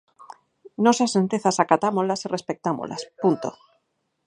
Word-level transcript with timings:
Nós 0.83 0.97
as 1.05 1.13
sentenzas 1.17 1.57
acatámolas 1.63 2.21
e 2.25 2.31
respectámolas, 2.35 3.01
punto. 3.21 3.49